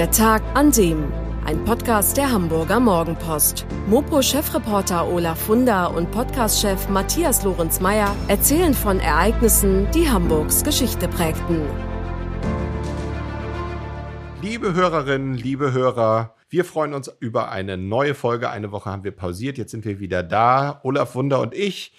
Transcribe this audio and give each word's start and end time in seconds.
Der 0.00 0.10
Tag 0.10 0.42
an 0.54 0.72
dem. 0.72 1.12
Ein 1.44 1.62
Podcast 1.66 2.16
der 2.16 2.32
Hamburger 2.32 2.80
Morgenpost. 2.80 3.66
Mopo-Chefreporter 3.86 5.06
Olaf 5.06 5.38
Funder 5.42 5.94
und 5.94 6.10
Podcast-Chef 6.10 6.88
Matthias 6.88 7.44
Lorenz-Meyer 7.44 8.16
erzählen 8.26 8.72
von 8.72 8.98
Ereignissen, 8.98 9.90
die 9.90 10.08
Hamburgs 10.08 10.64
Geschichte 10.64 11.06
prägten. 11.06 11.60
Liebe 14.40 14.72
Hörerinnen, 14.72 15.34
liebe 15.34 15.74
Hörer, 15.74 16.34
wir 16.48 16.64
freuen 16.64 16.94
uns 16.94 17.14
über 17.20 17.50
eine 17.50 17.76
neue 17.76 18.14
Folge. 18.14 18.48
Eine 18.48 18.72
Woche 18.72 18.88
haben 18.88 19.04
wir 19.04 19.12
pausiert, 19.12 19.58
jetzt 19.58 19.72
sind 19.72 19.84
wir 19.84 20.00
wieder 20.00 20.22
da. 20.22 20.80
Olaf 20.82 21.14
Wunder 21.14 21.40
und 21.40 21.52
ich 21.52 21.92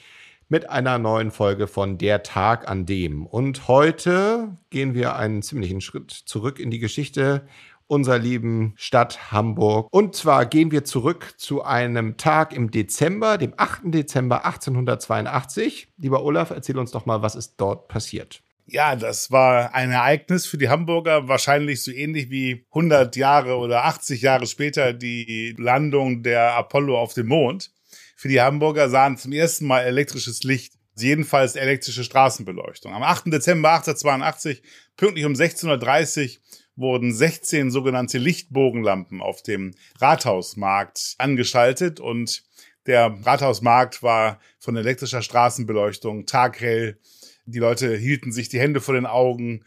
mit 0.52 0.70
einer 0.70 0.98
neuen 0.98 1.32
Folge 1.32 1.66
von 1.66 1.98
Der 1.98 2.24
Tag 2.24 2.68
an 2.68 2.86
dem. 2.86 3.26
Und 3.26 3.70
heute 3.70 4.58
gehen 4.70 4.94
wir 4.94 5.16
einen 5.16 5.42
ziemlichen 5.44 5.80
Schritt 5.80 6.12
zurück 6.12 6.60
in 6.60 6.70
die 6.72 6.80
Geschichte 6.80 7.48
unserer 7.92 8.18
lieben 8.18 8.74
Stadt 8.78 9.32
Hamburg. 9.32 9.90
Und 9.92 10.16
zwar 10.16 10.46
gehen 10.46 10.72
wir 10.72 10.86
zurück 10.86 11.34
zu 11.38 11.64
einem 11.64 12.18
Tag 12.18 12.54
im 12.54 12.72
Dezember, 12.72 13.38
dem 13.38 13.54
8. 13.58 13.82
Dezember 13.86 14.46
1882. 14.46 15.90
Lieber 15.98 16.24
Olaf, 16.24 16.52
erzähl 16.52 16.78
uns 16.78 16.92
doch 16.92 17.06
mal, 17.06 17.22
was 17.22 17.36
ist 17.36 17.56
dort 17.58 17.90
passiert. 17.90 18.42
Ja, 18.66 18.96
das 18.96 19.32
war 19.32 19.76
ein 19.76 19.92
Ereignis 19.92 20.46
für 20.46 20.58
die 20.58 20.70
Hamburger, 20.70 21.28
wahrscheinlich 21.28 21.84
so 21.84 21.92
ähnlich 21.92 22.30
wie 22.30 22.66
100 22.70 23.18
Jahre 23.18 23.58
oder 23.58 23.84
80 23.84 24.22
Jahre 24.22 24.48
später 24.48 24.94
die 24.94 25.54
Landung 25.58 26.24
der 26.24 26.54
Apollo 26.56 26.98
auf 26.98 27.14
dem 27.14 27.28
Mond 27.28 27.72
für 28.16 28.30
die 28.30 28.40
Hamburger 28.40 28.88
sahen 28.88 29.18
zum 29.18 29.34
ersten 29.34 29.66
Mal 29.66 29.82
elektrisches 29.82 30.44
Licht, 30.44 30.76
jedenfalls 30.96 31.56
elektrische 31.56 32.04
Straßenbeleuchtung. 32.04 32.94
Am 32.94 33.02
8. 33.02 33.34
Dezember 33.34 33.72
1882, 33.72 34.62
pünktlich 34.96 35.26
um 35.26 35.34
16.30 35.34 36.38
Uhr, 36.38 36.42
wurden 36.76 37.14
16 37.14 37.72
sogenannte 37.72 38.18
Lichtbogenlampen 38.18 39.22
auf 39.22 39.44
dem 39.44 39.72
Rathausmarkt 40.00 41.16
angeschaltet 41.18 42.00
und 42.00 42.44
der 42.88 43.16
Rathausmarkt 43.24 44.02
war 44.02 44.40
von 44.60 44.76
elektrischer 44.76 45.22
Straßenbeleuchtung 45.22 46.26
taghell. 46.26 47.00
Die 47.46 47.60
Leute 47.60 47.96
hielten 47.96 48.32
sich 48.32 48.50
die 48.50 48.60
Hände 48.60 48.82
vor 48.82 48.96
den 48.96 49.06
Augen, 49.06 49.64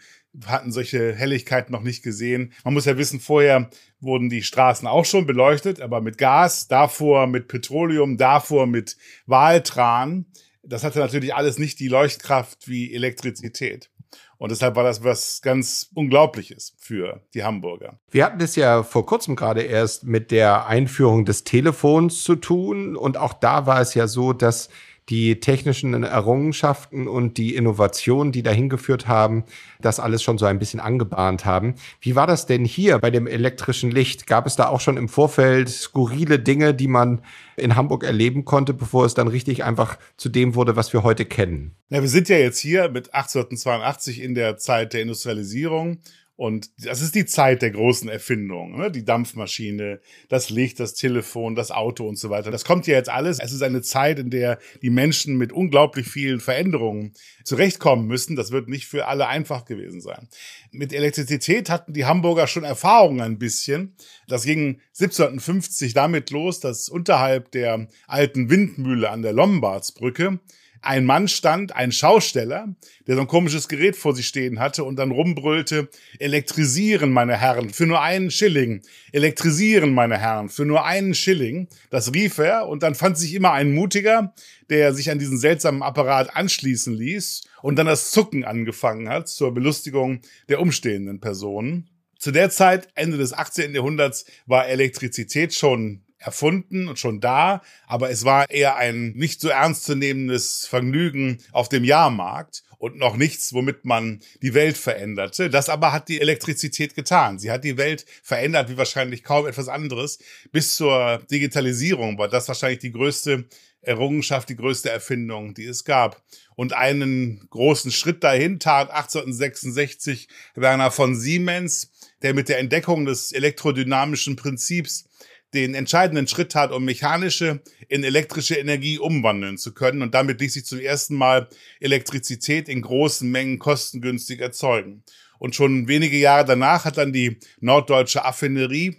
hatten 0.46 0.72
solche 0.72 1.14
Helligkeiten 1.14 1.72
noch 1.72 1.82
nicht 1.82 2.02
gesehen. 2.02 2.52
Man 2.64 2.74
muss 2.74 2.86
ja 2.86 2.98
wissen, 2.98 3.20
vorher 3.20 3.70
wurden 4.00 4.30
die 4.30 4.42
Straßen 4.42 4.88
auch 4.88 5.04
schon 5.04 5.26
beleuchtet, 5.26 5.80
aber 5.80 6.00
mit 6.00 6.18
Gas, 6.18 6.66
davor 6.66 7.26
mit 7.26 7.46
Petroleum, 7.46 8.16
davor 8.16 8.66
mit 8.66 8.96
Waltran. 9.26 10.26
Das 10.62 10.82
hatte 10.82 10.98
natürlich 10.98 11.34
alles 11.34 11.58
nicht 11.58 11.78
die 11.78 11.88
Leuchtkraft 11.88 12.68
wie 12.68 12.92
Elektrizität. 12.92 13.90
Und 14.38 14.50
deshalb 14.50 14.76
war 14.76 14.84
das 14.84 15.02
was 15.02 15.40
ganz 15.42 15.90
Unglaubliches 15.94 16.74
für 16.78 17.20
die 17.34 17.44
Hamburger. 17.44 17.98
Wir 18.10 18.24
hatten 18.24 18.40
es 18.40 18.56
ja 18.56 18.82
vor 18.82 19.06
kurzem 19.06 19.36
gerade 19.36 19.62
erst 19.62 20.04
mit 20.04 20.30
der 20.30 20.66
Einführung 20.66 21.24
des 21.24 21.44
Telefons 21.44 22.22
zu 22.22 22.36
tun. 22.36 22.96
Und 22.96 23.16
auch 23.16 23.32
da 23.32 23.66
war 23.66 23.80
es 23.80 23.94
ja 23.94 24.06
so, 24.06 24.32
dass 24.32 24.68
die 25.10 25.38
technischen 25.40 26.02
Errungenschaften 26.02 27.06
und 27.06 27.36
die 27.36 27.54
Innovationen, 27.54 28.32
die 28.32 28.42
dahin 28.42 28.68
geführt 28.68 29.06
haben, 29.06 29.44
das 29.80 30.00
alles 30.00 30.22
schon 30.22 30.38
so 30.38 30.46
ein 30.46 30.58
bisschen 30.58 30.80
angebahnt 30.80 31.44
haben. 31.44 31.74
Wie 32.00 32.16
war 32.16 32.26
das 32.26 32.46
denn 32.46 32.64
hier 32.64 32.98
bei 32.98 33.10
dem 33.10 33.26
elektrischen 33.26 33.90
Licht? 33.90 34.26
Gab 34.26 34.46
es 34.46 34.56
da 34.56 34.68
auch 34.68 34.80
schon 34.80 34.96
im 34.96 35.08
Vorfeld 35.08 35.68
skurrile 35.68 36.38
Dinge, 36.38 36.72
die 36.72 36.88
man 36.88 37.20
in 37.56 37.76
Hamburg 37.76 38.02
erleben 38.04 38.44
konnte, 38.44 38.72
bevor 38.72 39.04
es 39.04 39.14
dann 39.14 39.28
richtig 39.28 39.62
einfach 39.62 39.98
zu 40.16 40.28
dem 40.28 40.54
wurde, 40.54 40.74
was 40.74 40.92
wir 40.92 41.02
heute 41.02 41.26
kennen? 41.26 41.76
Ja, 41.90 42.00
wir 42.00 42.08
sind 42.08 42.28
ja 42.28 42.38
jetzt 42.38 42.58
hier 42.58 42.88
mit 42.88 43.14
1882 43.14 44.22
in 44.22 44.34
der 44.34 44.56
Zeit 44.56 44.94
der 44.94 45.02
Industrialisierung 45.02 45.98
und 46.36 46.70
das 46.84 47.00
ist 47.00 47.14
die 47.14 47.26
Zeit 47.26 47.62
der 47.62 47.70
großen 47.70 48.08
Erfindungen, 48.08 48.76
ne? 48.76 48.90
die 48.90 49.04
Dampfmaschine, 49.04 50.00
das 50.28 50.50
Licht, 50.50 50.80
das 50.80 50.94
Telefon, 50.94 51.54
das 51.54 51.70
Auto 51.70 52.08
und 52.08 52.18
so 52.18 52.28
weiter. 52.28 52.50
Das 52.50 52.64
kommt 52.64 52.88
ja 52.88 52.94
jetzt 52.94 53.08
alles. 53.08 53.38
Es 53.38 53.52
ist 53.52 53.62
eine 53.62 53.82
Zeit, 53.82 54.18
in 54.18 54.30
der 54.30 54.58
die 54.82 54.90
Menschen 54.90 55.36
mit 55.36 55.52
unglaublich 55.52 56.08
vielen 56.08 56.40
Veränderungen 56.40 57.12
zurechtkommen 57.44 58.08
müssen. 58.08 58.34
Das 58.34 58.50
wird 58.50 58.68
nicht 58.68 58.86
für 58.86 59.06
alle 59.06 59.28
einfach 59.28 59.64
gewesen 59.64 60.00
sein. 60.00 60.28
Mit 60.72 60.92
Elektrizität 60.92 61.70
hatten 61.70 61.92
die 61.92 62.04
Hamburger 62.04 62.48
schon 62.48 62.64
Erfahrungen 62.64 63.20
ein 63.20 63.38
bisschen. 63.38 63.94
Das 64.26 64.44
ging 64.44 64.80
1750 64.98 65.94
damit 65.94 66.30
los, 66.30 66.58
dass 66.58 66.88
unterhalb 66.88 67.52
der 67.52 67.86
alten 68.08 68.50
Windmühle 68.50 69.08
an 69.08 69.22
der 69.22 69.32
Lombardsbrücke 69.32 70.40
ein 70.86 71.04
Mann 71.04 71.28
stand, 71.28 71.74
ein 71.74 71.92
Schausteller, 71.92 72.74
der 73.06 73.16
so 73.16 73.22
ein 73.22 73.26
komisches 73.26 73.68
Gerät 73.68 73.96
vor 73.96 74.14
sich 74.14 74.26
stehen 74.26 74.58
hatte 74.58 74.84
und 74.84 74.96
dann 74.96 75.10
rumbrüllte, 75.10 75.88
elektrisieren, 76.18 77.10
meine 77.10 77.36
Herren, 77.36 77.70
für 77.70 77.86
nur 77.86 78.00
einen 78.00 78.30
Schilling, 78.30 78.82
elektrisieren, 79.12 79.92
meine 79.92 80.18
Herren, 80.18 80.48
für 80.48 80.64
nur 80.64 80.84
einen 80.84 81.14
Schilling. 81.14 81.68
Das 81.90 82.12
rief 82.14 82.38
er 82.38 82.68
und 82.68 82.82
dann 82.82 82.94
fand 82.94 83.18
sich 83.18 83.34
immer 83.34 83.52
ein 83.52 83.74
Mutiger, 83.74 84.34
der 84.70 84.94
sich 84.94 85.10
an 85.10 85.18
diesen 85.18 85.38
seltsamen 85.38 85.82
Apparat 85.82 86.36
anschließen 86.36 86.94
ließ 86.94 87.44
und 87.62 87.76
dann 87.76 87.86
das 87.86 88.10
Zucken 88.10 88.44
angefangen 88.44 89.08
hat 89.08 89.28
zur 89.28 89.52
Belustigung 89.52 90.20
der 90.48 90.60
umstehenden 90.60 91.20
Personen. 91.20 91.88
Zu 92.18 92.30
der 92.30 92.48
Zeit, 92.50 92.88
Ende 92.94 93.18
des 93.18 93.32
18. 93.32 93.74
Jahrhunderts, 93.74 94.24
war 94.46 94.66
Elektrizität 94.66 95.52
schon 95.52 96.04
erfunden 96.24 96.88
und 96.88 96.98
schon 96.98 97.20
da, 97.20 97.62
aber 97.86 98.10
es 98.10 98.24
war 98.24 98.50
eher 98.50 98.76
ein 98.76 99.12
nicht 99.12 99.40
so 99.40 99.48
ernstzunehmendes 99.48 100.66
Vergnügen 100.66 101.38
auf 101.52 101.68
dem 101.68 101.84
Jahrmarkt 101.84 102.62
und 102.78 102.96
noch 102.96 103.16
nichts, 103.16 103.52
womit 103.52 103.84
man 103.84 104.20
die 104.42 104.54
Welt 104.54 104.76
veränderte. 104.76 105.50
Das 105.50 105.68
aber 105.68 105.92
hat 105.92 106.08
die 106.08 106.20
Elektrizität 106.20 106.94
getan. 106.94 107.38
Sie 107.38 107.50
hat 107.50 107.64
die 107.64 107.76
Welt 107.76 108.04
verändert 108.22 108.68
wie 108.68 108.76
wahrscheinlich 108.76 109.22
kaum 109.22 109.46
etwas 109.46 109.68
anderes. 109.68 110.18
Bis 110.52 110.76
zur 110.76 111.22
Digitalisierung 111.30 112.18
war 112.18 112.28
das 112.28 112.48
wahrscheinlich 112.48 112.80
die 112.80 112.92
größte 112.92 113.46
Errungenschaft, 113.82 114.48
die 114.48 114.56
größte 114.56 114.90
Erfindung, 114.90 115.54
die 115.54 115.64
es 115.64 115.84
gab. 115.84 116.22
Und 116.56 116.72
einen 116.72 117.46
großen 117.50 117.90
Schritt 117.90 118.24
dahin 118.24 118.58
tat 118.58 118.90
1866 118.90 120.28
Werner 120.54 120.90
von 120.90 121.16
Siemens, 121.16 121.90
der 122.22 122.34
mit 122.34 122.48
der 122.48 122.58
Entdeckung 122.58 123.04
des 123.04 123.32
elektrodynamischen 123.32 124.36
Prinzips 124.36 125.08
den 125.54 125.74
entscheidenden 125.74 126.26
Schritt 126.26 126.52
tat, 126.52 126.72
um 126.72 126.84
mechanische 126.84 127.62
in 127.88 128.04
elektrische 128.04 128.56
Energie 128.56 128.98
umwandeln 128.98 129.56
zu 129.56 129.72
können. 129.72 130.02
Und 130.02 130.14
damit 130.14 130.40
ließ 130.40 130.54
sich 130.54 130.66
zum 130.66 130.80
ersten 130.80 131.14
Mal 131.14 131.48
Elektrizität 131.80 132.68
in 132.68 132.82
großen 132.82 133.30
Mengen 133.30 133.58
kostengünstig 133.58 134.40
erzeugen. 134.40 135.04
Und 135.38 135.54
schon 135.54 135.88
wenige 135.88 136.16
Jahre 136.16 136.44
danach 136.44 136.84
hat 136.84 136.98
dann 136.98 137.12
die 137.12 137.38
Norddeutsche 137.60 138.24
Affinerie 138.24 138.96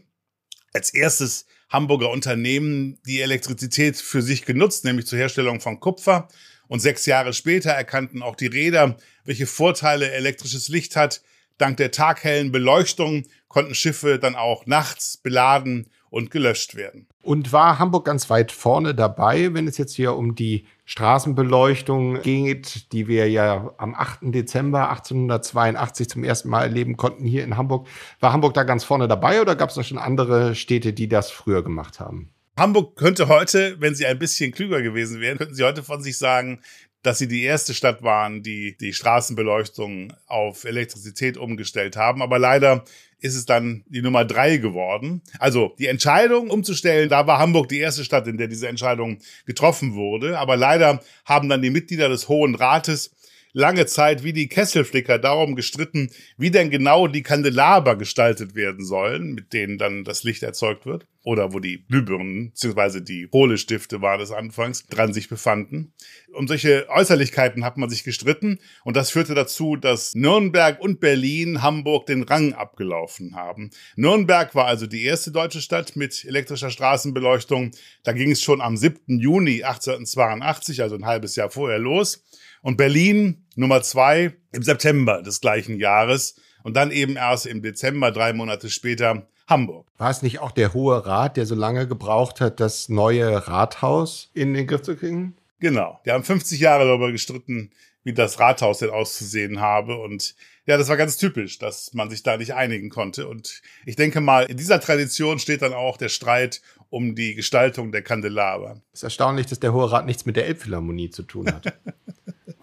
als 0.74 0.94
erstes 0.94 1.46
Hamburger 1.70 2.10
Unternehmen 2.10 3.00
die 3.06 3.22
Elektrizität 3.22 3.98
für 3.98 4.22
sich 4.22 4.46
genutzt, 4.46 4.86
nämlich 4.86 5.08
zur 5.08 5.20
Herstellung 5.20 5.60
von 5.60 5.80
Kupfer. 5.80 6.28
Und 6.68 6.80
sechs 6.80 7.06
Jahre 7.06 7.34
später 7.34 7.72
erkannten 7.72 8.24
auch 8.24 8.36
die 8.36 8.48
Räder, 8.48 8.98
welche 9.24 9.46
Vorteile 9.46 10.12
elektrisches 10.12 10.68
Licht 10.68 10.96
hat. 10.96 11.22
Dank 11.58 11.78
der 11.78 11.92
taghellen 11.92 12.52
Beleuchtung 12.52 13.24
konnten 13.48 13.76
Schiffe 13.76 14.20
dann 14.20 14.36
auch 14.36 14.66
nachts 14.66 15.18
beladen 15.18 15.90
und 16.16 16.31
gelöscht 16.31 16.76
werden. 16.76 17.08
Und 17.24 17.52
war 17.52 17.78
Hamburg 17.78 18.06
ganz 18.06 18.30
weit 18.30 18.53
vorne 18.53 18.96
dabei, 18.96 19.53
wenn 19.53 19.68
es 19.68 19.78
jetzt 19.78 19.94
hier 19.94 20.16
um 20.16 20.34
die 20.34 20.66
Straßenbeleuchtung 20.86 22.22
geht, 22.22 22.94
die 22.94 23.09
wir 23.09 23.30
ja 23.30 23.74
am 23.78 23.94
8. 23.94 24.20
Dezember 24.34 24.92
1882 24.92 26.08
zum 26.08 26.24
ersten 26.24 26.48
Mal 26.48 26.64
erleben 26.64 26.96
konnten 26.96 27.26
hier 27.26 27.44
in 27.44 27.58
Hamburg. 27.58 27.88
War 28.22 28.31
Hamburg 28.31 28.53
da 28.53 28.64
ganz 28.64 28.86
vorne 28.86 29.09
dabei 29.09 29.42
oder 29.42 29.58
gab 29.58 29.68
es 29.68 29.76
da 29.76 29.84
schon 29.84 29.98
andere 29.98 30.56
Städte, 30.56 30.94
die 30.94 31.09
das 31.09 31.31
früher 31.31 31.64
gemacht 31.64 32.00
haben? 32.00 32.30
Hamburg 32.58 32.96
könnte 32.96 33.28
heute, 33.28 33.76
wenn 33.82 33.94
sie 33.94 34.06
ein 34.06 34.18
bisschen 34.18 34.53
klüger 34.53 34.82
gewesen 34.82 35.20
wären, 35.20 35.38
könnten 35.38 35.56
sie 35.56 35.66
heute 35.66 35.84
von 35.84 36.02
sich 36.02 36.18
sagen, 36.18 36.62
dass 37.06 37.20
sie 37.20 37.28
die 37.28 37.44
erste 37.44 37.74
Stadt 37.74 38.02
waren, 38.02 38.42
die 38.42 38.78
die 38.78 38.94
Straßenbeleuchtung 38.94 40.14
auf 40.28 40.64
Elektrizität 40.64 41.38
umgestellt 41.38 41.96
haben. 41.98 42.22
Aber 42.22 42.40
leider 42.40 42.84
ist 43.20 43.36
es 43.36 43.46
dann 43.46 43.84
die 43.88 44.02
Nummer 44.02 44.26
drei 44.26 44.58
geworden. 44.58 45.22
Also 45.40 45.74
die 45.79 45.88
Entscheidung 45.88 46.50
umzustellen, 46.50 47.09
da 47.09 47.28
war 47.28 47.40
Hamburg 47.40 47.70
die 47.70 47.79
erste 47.79 48.03
Stadt, 48.03 48.28
in 48.28 48.38
der 48.38 48.47
diese 48.47 48.68
Entscheidung 48.68 49.20
getroffen 49.46 49.96
wurde. 49.96 50.40
Aber 50.40 50.58
leider 50.58 51.02
haben 51.26 51.50
dann 51.50 51.62
die 51.62 51.70
Mitglieder 51.70 52.09
des 52.09 52.28
Hohen 52.28 52.56
Rates 52.56 53.16
lange 53.55 53.85
Zeit 53.85 54.23
wie 54.23 54.34
die 54.34 54.49
Kesselflicker 54.49 55.17
darum 55.17 55.55
gestritten, 55.55 56.11
wie 56.37 56.52
denn 56.52 56.69
genau 56.69 57.07
die 57.07 57.23
Kandelaber 57.23 57.96
gestaltet 57.96 58.53
werden 58.53 58.85
sollen, 58.85 59.34
mit 59.34 59.53
denen 59.53 59.78
dann 59.78 60.03
das 60.03 60.23
Licht 60.23 60.43
erzeugt 60.43 60.85
wird. 60.85 61.07
Oder 61.23 61.53
wo 61.53 61.59
die 61.59 61.84
Glühbirnen, 61.87 62.52
beziehungsweise 62.52 63.02
die 63.02 63.28
Kohlestifte 63.28 63.99
waren 64.02 64.22
es 64.22 64.31
anfangs, 64.31 64.85
dran 64.85 65.11
sich 65.11 65.28
befanden. 65.28 65.93
Um 66.34 66.47
solche 66.47 66.87
Äußerlichkeiten 66.90 67.66
hat 67.66 67.78
man 67.78 67.90
sich 67.90 68.03
gestritten 68.03 68.59
und 68.84 68.96
das 68.96 69.09
führte 69.09 69.34
dazu, 69.34 69.75
dass 69.75 70.13
Nürnberg 70.13 70.79
und 70.79 70.99
Berlin 70.99 71.63
Hamburg 71.63 72.05
den 72.05 72.23
Rang 72.23 72.53
abgelaufen 72.53 73.35
haben. 73.35 73.72
Nürnberg 73.96 74.53
war 74.53 74.66
also 74.67 74.85
die 74.85 75.03
erste 75.03 75.31
deutsche 75.31 75.61
Stadt 75.61 75.96
mit 75.96 76.25
elektrischer 76.25 76.69
Straßenbeleuchtung. 76.69 77.72
Da 78.03 78.11
ging 78.11 78.31
es 78.31 78.43
schon 78.43 78.61
am 78.61 78.78
7. 78.78 79.17
Juni 79.17 79.63
1882, 79.63 80.84
also 80.84 80.96
ein 80.96 81.05
halbes 81.05 81.35
Jahr 81.35 81.49
vorher 81.49 81.79
los. 81.79 82.23
Und 82.66 82.78
Berlin 82.78 83.46
Nummer 83.56 83.84
zwei 83.84 84.34
im 84.52 84.64
September 84.64 85.22
des 85.22 85.40
gleichen 85.40 85.78
Jahres. 85.79 86.35
und 86.64 86.76
dann 86.76 86.90
eben 86.90 87.16
erst 87.16 87.46
im 87.46 87.62
Dezember, 87.62 88.09
drei 88.09 88.34
Monate 88.34 88.72
später, 88.72 89.28
Hamburg. 89.47 89.88
War 90.00 90.09
es 90.09 90.23
nicht 90.23 90.40
auch 90.40 90.50
der 90.50 90.73
Hohe 90.73 91.06
Rat, 91.06 91.38
der 91.38 91.46
so 91.46 91.53
lange 91.53 91.88
gebraucht 91.88 92.41
hat, 92.41 92.59
das 92.59 92.90
neue 92.90 93.47
Rathaus 93.47 94.32
in 94.34 94.56
den 94.56 94.66
Griff 94.66 94.82
zu 94.82 94.96
kriegen? 94.96 95.35
Genau. 95.59 96.00
Die 96.08 96.12
haben 96.12 96.23
50 96.23 96.59
Jahre 96.59 96.88
darüber 96.88 97.12
gestritten, 97.12 97.70
wie 98.03 98.14
das 98.14 98.40
Rathaus 98.40 98.79
denn 98.79 98.90
auszusehen 98.90 99.59
habe. 99.59 100.00
Und 100.00 100.34
ja, 100.66 100.76
das 100.79 100.90
war 100.90 100.97
ganz 100.97 101.17
typisch, 101.17 101.59
dass 101.59 101.94
man 101.94 102.09
sich 102.09 102.23
da 102.23 102.35
nicht 102.35 102.56
einigen 102.56 102.90
konnte. 102.90 103.28
Und 103.28 103.62
ich 103.85 103.96
denke 103.96 104.22
mal, 104.22 104.46
in 104.46 104.58
dieser 104.58 104.82
Tradition 104.82 105.38
steht 105.38 105.62
dann 105.62 105.73
auch 105.73 105.97
der 105.97 106.09
Streit 106.09 106.64
um 106.90 107.14
die 107.14 107.35
Gestaltung 107.35 107.91
der 107.91 108.02
Kandelaber. 108.02 108.82
Es 108.91 109.02
ist 109.02 109.03
erstaunlich, 109.03 109.46
dass 109.46 109.59
der 109.59 109.72
Hohe 109.72 109.91
Rat 109.91 110.08
nichts 110.08 110.26
mit 110.26 110.35
der 110.35 110.47
Elbphilharmonie 110.47 111.12
zu 111.12 111.22
tun 111.22 111.53
hat. 111.53 111.78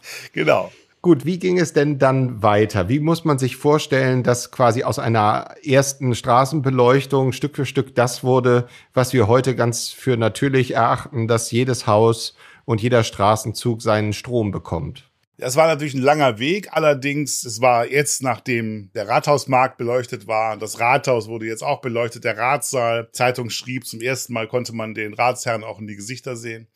genau. 0.33 0.71
Gut, 1.03 1.25
wie 1.25 1.41
ging 1.41 1.59
es 1.59 1.73
denn 1.73 1.99
dann 1.99 2.45
weiter? 2.45 2.89
Wie 2.89 3.01
muss 3.01 3.25
man 3.25 3.37
sich 3.37 3.57
vorstellen, 3.57 4.23
dass 4.23 4.53
quasi 4.53 4.85
aus 4.85 5.01
einer 5.01 5.57
ersten 5.65 6.15
Straßenbeleuchtung 6.15 7.33
Stück 7.33 7.57
für 7.57 7.67
Stück 7.67 7.97
das 7.97 8.23
wurde, 8.23 8.69
was 8.95 9.13
wir 9.13 9.27
heute 9.27 9.57
ganz 9.57 9.89
für 9.89 10.17
natürlich 10.17 10.75
erachten, 10.75 11.27
dass 11.27 11.51
jedes 11.51 11.89
Haus 11.89 12.37
und 12.67 12.81
jeder 12.81 13.03
Straßenzug 13.03 13.83
seinen 13.83 14.13
Strom 14.13 14.53
bekommt? 14.53 15.12
Das 15.39 15.57
war 15.57 15.67
natürlich 15.67 15.95
ein 15.95 16.03
langer 16.03 16.39
Weg, 16.39 16.69
allerdings, 16.73 17.45
es 17.45 17.61
war 17.61 17.87
jetzt, 17.87 18.23
nachdem 18.23 18.91
der 18.95 19.09
Rathausmarkt 19.09 19.79
beleuchtet 19.79 20.27
war, 20.27 20.59
das 20.59 20.79
Rathaus 20.79 21.27
wurde 21.27 21.47
jetzt 21.47 21.65
auch 21.65 21.81
beleuchtet, 21.81 22.25
der 22.25 22.37
Ratssaal, 22.37 23.09
Zeitung 23.13 23.49
schrieb, 23.49 23.87
zum 23.87 24.01
ersten 24.01 24.35
Mal 24.35 24.47
konnte 24.47 24.75
man 24.75 24.95
den 24.95 25.15
Ratsherren 25.15 25.65
auch 25.65 25.81
in 25.81 25.87
die 25.87 25.97
Gesichter 25.97 26.37
sehen 26.37 26.69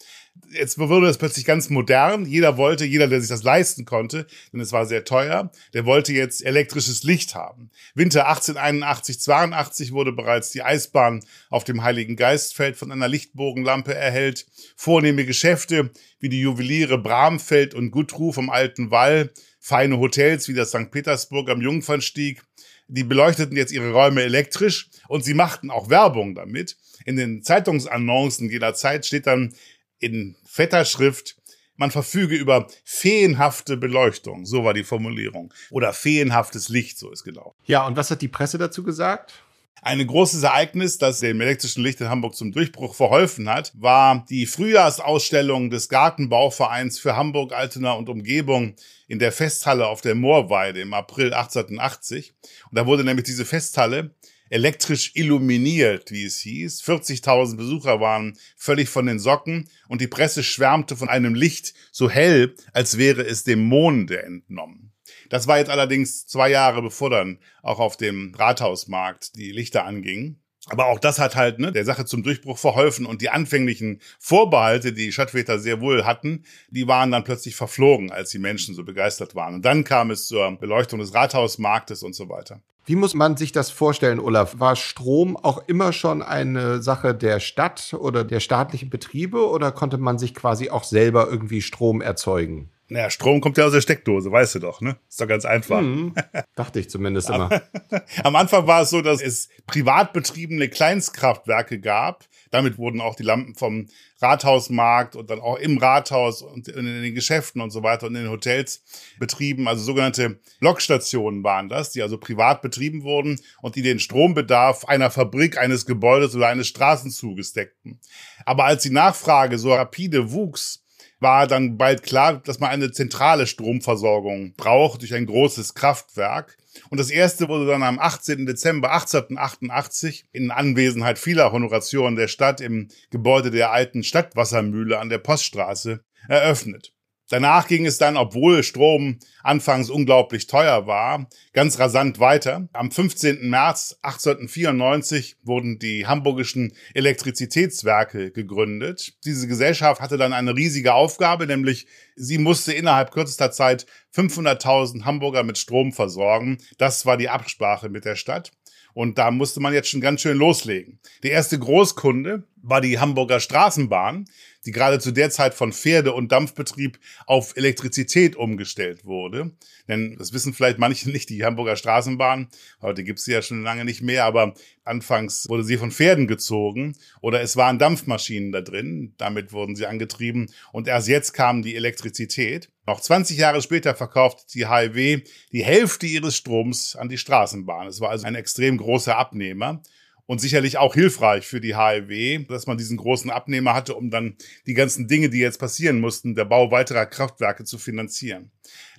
jetzt 0.52 0.78
wurde 0.78 1.08
es 1.08 1.18
plötzlich 1.18 1.44
ganz 1.44 1.70
modern. 1.70 2.26
Jeder 2.26 2.56
wollte, 2.56 2.84
jeder, 2.84 3.08
der 3.08 3.20
sich 3.20 3.28
das 3.28 3.42
leisten 3.42 3.84
konnte, 3.84 4.26
denn 4.52 4.60
es 4.60 4.72
war 4.72 4.86
sehr 4.86 5.04
teuer, 5.04 5.50
der 5.74 5.84
wollte 5.84 6.12
jetzt 6.12 6.44
elektrisches 6.44 7.02
Licht 7.02 7.34
haben. 7.34 7.70
Winter 7.94 8.28
1881, 8.28 9.20
82 9.20 9.92
wurde 9.92 10.12
bereits 10.12 10.50
die 10.50 10.62
Eisbahn 10.62 11.24
auf 11.50 11.64
dem 11.64 11.82
Heiligen 11.82 12.16
Geistfeld 12.16 12.76
von 12.76 12.92
einer 12.92 13.08
Lichtbogenlampe 13.08 13.94
erhellt. 13.94 14.46
Vornehme 14.76 15.24
Geschäfte 15.24 15.90
wie 16.18 16.28
die 16.28 16.40
Juweliere 16.40 16.98
Bramfeld 16.98 17.74
und 17.74 17.90
Gutruh 17.90 18.32
vom 18.32 18.45
Alten 18.50 18.90
Wall, 18.90 19.32
feine 19.60 19.98
Hotels 19.98 20.48
wie 20.48 20.54
das 20.54 20.70
St. 20.70 20.90
Petersburg 20.90 21.50
am 21.50 21.60
Jungfernstieg, 21.60 22.42
die 22.88 23.04
beleuchteten 23.04 23.56
jetzt 23.56 23.72
ihre 23.72 23.92
Räume 23.92 24.22
elektrisch 24.22 24.88
und 25.08 25.24
sie 25.24 25.34
machten 25.34 25.70
auch 25.70 25.90
Werbung 25.90 26.34
damit. 26.34 26.76
In 27.04 27.16
den 27.16 27.42
Zeitungsannoncen 27.42 28.50
jeder 28.50 28.74
Zeit 28.74 29.06
steht 29.06 29.26
dann 29.26 29.54
in 29.98 30.36
fetter 30.44 30.84
Schrift, 30.84 31.36
man 31.76 31.90
verfüge 31.90 32.36
über 32.36 32.68
feenhafte 32.84 33.76
Beleuchtung, 33.76 34.46
so 34.46 34.64
war 34.64 34.74
die 34.74 34.84
Formulierung. 34.84 35.52
Oder 35.70 35.92
feenhaftes 35.92 36.68
Licht, 36.68 36.98
so 36.98 37.10
ist 37.10 37.24
genau. 37.24 37.54
Ja, 37.64 37.86
und 37.86 37.96
was 37.96 38.10
hat 38.10 38.22
die 38.22 38.28
Presse 38.28 38.58
dazu 38.58 38.82
gesagt? 38.82 39.44
Ein 39.82 40.04
großes 40.04 40.42
Ereignis, 40.42 40.98
das 40.98 41.20
dem 41.20 41.40
elektrischen 41.40 41.84
Licht 41.84 42.00
in 42.00 42.08
Hamburg 42.08 42.34
zum 42.34 42.50
Durchbruch 42.50 42.94
verholfen 42.94 43.48
hat, 43.48 43.72
war 43.76 44.24
die 44.28 44.46
Frühjahrsausstellung 44.46 45.70
des 45.70 45.88
Gartenbauvereins 45.88 46.98
für 46.98 47.14
Hamburg, 47.16 47.52
Altena 47.52 47.92
und 47.92 48.08
Umgebung 48.08 48.74
in 49.06 49.18
der 49.18 49.32
Festhalle 49.32 49.86
auf 49.86 50.00
der 50.00 50.14
Moorweide 50.14 50.80
im 50.80 50.94
April 50.94 51.32
1880. 51.34 52.34
Und 52.70 52.78
da 52.78 52.86
wurde 52.86 53.04
nämlich 53.04 53.26
diese 53.26 53.44
Festhalle 53.44 54.14
elektrisch 54.48 55.12
illuminiert, 55.14 56.10
wie 56.10 56.24
es 56.24 56.38
hieß. 56.38 56.82
40.000 56.82 57.56
Besucher 57.56 58.00
waren 58.00 58.36
völlig 58.56 58.88
von 58.88 59.06
den 59.06 59.18
Socken 59.18 59.68
und 59.88 60.00
die 60.00 60.06
Presse 60.06 60.42
schwärmte 60.42 60.96
von 60.96 61.08
einem 61.08 61.34
Licht 61.34 61.74
so 61.92 62.08
hell, 62.08 62.54
als 62.72 62.98
wäre 62.98 63.22
es 63.22 63.44
dem 63.44 63.64
Monde 63.64 64.22
entnommen. 64.22 64.85
Das 65.30 65.46
war 65.46 65.58
jetzt 65.58 65.70
allerdings 65.70 66.26
zwei 66.26 66.50
Jahre 66.50 66.82
bevor 66.82 67.10
dann 67.10 67.38
auch 67.62 67.78
auf 67.78 67.96
dem 67.96 68.34
Rathausmarkt 68.36 69.36
die 69.36 69.52
Lichter 69.52 69.84
angingen. 69.84 70.40
Aber 70.68 70.86
auch 70.86 70.98
das 70.98 71.20
hat 71.20 71.36
halt 71.36 71.60
ne, 71.60 71.70
der 71.70 71.84
Sache 71.84 72.04
zum 72.06 72.24
Durchbruch 72.24 72.58
verholfen 72.58 73.06
und 73.06 73.22
die 73.22 73.30
anfänglichen 73.30 74.00
Vorbehalte, 74.18 74.92
die 74.92 75.12
Stadtväter 75.12 75.60
sehr 75.60 75.80
wohl 75.80 76.04
hatten, 76.04 76.44
die 76.70 76.88
waren 76.88 77.12
dann 77.12 77.22
plötzlich 77.22 77.54
verflogen, 77.54 78.10
als 78.10 78.30
die 78.30 78.40
Menschen 78.40 78.74
so 78.74 78.82
begeistert 78.82 79.36
waren. 79.36 79.54
Und 79.54 79.64
dann 79.64 79.84
kam 79.84 80.10
es 80.10 80.26
zur 80.26 80.50
Beleuchtung 80.58 80.98
des 80.98 81.14
Rathausmarktes 81.14 82.02
und 82.02 82.14
so 82.14 82.28
weiter. 82.28 82.60
Wie 82.84 82.96
muss 82.96 83.14
man 83.14 83.36
sich 83.36 83.50
das 83.50 83.70
vorstellen, 83.70 84.20
Olaf? 84.20 84.60
War 84.60 84.76
Strom 84.76 85.36
auch 85.36 85.66
immer 85.66 85.92
schon 85.92 86.22
eine 86.22 86.82
Sache 86.82 87.14
der 87.14 87.40
Stadt 87.40 87.94
oder 87.98 88.22
der 88.22 88.40
staatlichen 88.40 88.90
Betriebe 88.90 89.48
oder 89.48 89.72
konnte 89.72 89.98
man 89.98 90.18
sich 90.18 90.34
quasi 90.34 90.70
auch 90.70 90.84
selber 90.84 91.28
irgendwie 91.28 91.62
Strom 91.62 92.00
erzeugen? 92.00 92.70
Naja, 92.88 93.10
Strom 93.10 93.40
kommt 93.40 93.58
ja 93.58 93.66
aus 93.66 93.72
der 93.72 93.80
Steckdose, 93.80 94.30
weißt 94.30 94.56
du 94.56 94.58
doch, 94.60 94.80
ne? 94.80 94.96
Ist 95.08 95.20
doch 95.20 95.26
ganz 95.26 95.44
einfach. 95.44 95.80
Hm, 95.80 96.14
dachte 96.54 96.78
ich 96.78 96.88
zumindest 96.88 97.28
immer. 97.30 97.62
Am 98.22 98.36
Anfang 98.36 98.66
war 98.68 98.82
es 98.82 98.90
so, 98.90 99.02
dass 99.02 99.20
es 99.20 99.48
privat 99.66 100.12
betriebene 100.12 100.68
Kleinstkraftwerke 100.68 101.80
gab, 101.80 102.24
damit 102.50 102.78
wurden 102.78 103.00
auch 103.00 103.16
die 103.16 103.24
Lampen 103.24 103.56
vom 103.56 103.86
Rathausmarkt 104.20 105.16
und 105.16 105.30
dann 105.30 105.40
auch 105.40 105.56
im 105.56 105.78
Rathaus 105.78 106.42
und 106.42 106.68
in 106.68 106.84
den 106.84 107.14
Geschäften 107.14 107.60
und 107.60 107.70
so 107.70 107.82
weiter 107.82 108.06
und 108.06 108.14
in 108.14 108.22
den 108.22 108.30
Hotels 108.30 108.84
betrieben. 109.18 109.66
Also 109.66 109.82
sogenannte 109.82 110.38
Lokstationen 110.60 111.42
waren 111.42 111.68
das, 111.68 111.90
die 111.90 112.02
also 112.02 112.18
privat 112.18 112.62
betrieben 112.62 113.02
wurden 113.02 113.40
und 113.62 113.74
die 113.74 113.82
den 113.82 113.98
Strombedarf 113.98 114.84
einer 114.84 115.10
Fabrik, 115.10 115.58
eines 115.58 115.86
Gebäudes 115.86 116.36
oder 116.36 116.46
eines 116.46 116.68
Straßenzuges 116.68 117.52
deckten. 117.52 118.00
Aber 118.44 118.64
als 118.64 118.84
die 118.84 118.90
Nachfrage 118.90 119.58
so 119.58 119.74
rapide 119.74 120.30
wuchs, 120.30 120.85
war 121.20 121.46
dann 121.46 121.78
bald 121.78 122.02
klar, 122.02 122.42
dass 122.44 122.60
man 122.60 122.70
eine 122.70 122.92
zentrale 122.92 123.46
Stromversorgung 123.46 124.54
braucht 124.56 125.02
durch 125.02 125.14
ein 125.14 125.26
großes 125.26 125.74
Kraftwerk. 125.74 126.56
Und 126.90 126.98
das 126.98 127.10
erste 127.10 127.48
wurde 127.48 127.66
dann 127.66 127.82
am 127.82 127.98
18. 127.98 128.44
Dezember 128.44 128.92
1888 128.92 130.26
in 130.32 130.50
Anwesenheit 130.50 131.18
vieler 131.18 131.52
Honorationen 131.52 132.16
der 132.16 132.28
Stadt 132.28 132.60
im 132.60 132.88
Gebäude 133.10 133.50
der 133.50 133.72
alten 133.72 134.02
Stadtwassermühle 134.02 134.98
an 134.98 135.08
der 135.08 135.18
Poststraße 135.18 136.04
eröffnet. 136.28 136.92
Danach 137.28 137.66
ging 137.66 137.86
es 137.86 137.98
dann, 137.98 138.16
obwohl 138.16 138.62
Strom 138.62 139.18
anfangs 139.42 139.90
unglaublich 139.90 140.46
teuer 140.46 140.86
war, 140.86 141.28
ganz 141.52 141.78
rasant 141.80 142.20
weiter. 142.20 142.68
Am 142.72 142.92
15. 142.92 143.48
März 143.48 143.98
1894 144.02 145.36
wurden 145.42 145.80
die 145.80 146.06
hamburgischen 146.06 146.72
Elektrizitätswerke 146.94 148.30
gegründet. 148.30 149.14
Diese 149.24 149.48
Gesellschaft 149.48 150.00
hatte 150.00 150.18
dann 150.18 150.32
eine 150.32 150.54
riesige 150.54 150.94
Aufgabe, 150.94 151.46
nämlich 151.46 151.88
sie 152.14 152.38
musste 152.38 152.72
innerhalb 152.72 153.10
kürzester 153.10 153.50
Zeit 153.50 153.86
500.000 154.14 155.04
Hamburger 155.04 155.42
mit 155.42 155.58
Strom 155.58 155.92
versorgen. 155.92 156.58
Das 156.78 157.06
war 157.06 157.16
die 157.16 157.28
Absprache 157.28 157.88
mit 157.88 158.04
der 158.04 158.16
Stadt. 158.16 158.52
Und 158.96 159.18
da 159.18 159.30
musste 159.30 159.60
man 159.60 159.74
jetzt 159.74 159.90
schon 159.90 160.00
ganz 160.00 160.22
schön 160.22 160.38
loslegen. 160.38 161.00
Der 161.22 161.32
erste 161.32 161.58
Großkunde 161.58 162.44
war 162.62 162.80
die 162.80 162.98
Hamburger 162.98 163.40
Straßenbahn, 163.40 164.24
die 164.66 164.72
gerade 164.72 164.98
zu 164.98 165.12
der 165.12 165.30
Zeit 165.30 165.54
von 165.54 165.72
Pferde- 165.72 166.12
und 166.12 166.32
Dampfbetrieb 166.32 166.98
auf 167.26 167.56
Elektrizität 167.56 168.36
umgestellt 168.36 169.04
wurde. 169.04 169.52
Denn 169.88 170.16
das 170.18 170.32
wissen 170.32 170.52
vielleicht 170.52 170.78
manche 170.78 171.10
nicht, 171.12 171.30
die 171.30 171.44
Hamburger 171.44 171.76
Straßenbahn, 171.76 172.48
heute 172.82 173.04
gibt 173.04 173.20
sie 173.20 173.32
ja 173.32 173.42
schon 173.42 173.62
lange 173.62 173.84
nicht 173.84 174.02
mehr, 174.02 174.24
aber 174.24 174.54
anfangs 174.84 175.48
wurde 175.48 175.64
sie 175.64 175.76
von 175.76 175.90
Pferden 175.90 176.26
gezogen 176.26 176.96
oder 177.20 177.40
es 177.40 177.56
waren 177.56 177.78
Dampfmaschinen 177.78 178.52
da 178.52 178.60
drin, 178.60 179.14
damit 179.18 179.52
wurden 179.52 179.76
sie 179.76 179.86
angetrieben 179.86 180.50
und 180.72 180.88
erst 180.88 181.08
jetzt 181.08 181.32
kam 181.32 181.62
die 181.62 181.76
Elektrizität. 181.76 182.70
Noch 182.86 183.00
20 183.00 183.36
Jahre 183.36 183.62
später 183.62 183.94
verkauft 183.94 184.54
die 184.54 184.68
HIW 184.68 185.22
die 185.52 185.64
Hälfte 185.64 186.06
ihres 186.06 186.36
Stroms 186.36 186.94
an 186.94 187.08
die 187.08 187.18
Straßenbahn. 187.18 187.88
Es 187.88 188.00
war 188.00 188.10
also 188.10 188.26
ein 188.26 188.36
extrem 188.36 188.76
großer 188.76 189.16
Abnehmer 189.16 189.82
und 190.26 190.40
sicherlich 190.40 190.76
auch 190.78 190.94
hilfreich 190.94 191.46
für 191.46 191.60
die 191.60 191.74
HLW, 191.74 192.44
dass 192.48 192.66
man 192.66 192.76
diesen 192.76 192.96
großen 192.96 193.30
Abnehmer 193.30 193.74
hatte, 193.74 193.94
um 193.94 194.10
dann 194.10 194.36
die 194.66 194.74
ganzen 194.74 195.06
Dinge, 195.08 195.30
die 195.30 195.38
jetzt 195.38 195.58
passieren 195.58 196.00
mussten, 196.00 196.34
der 196.34 196.44
Bau 196.44 196.70
weiterer 196.70 197.06
Kraftwerke 197.06 197.64
zu 197.64 197.78
finanzieren. 197.78 198.50